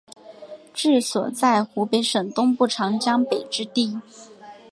[0.73, 4.01] 治所在湖北省东部长江北之地。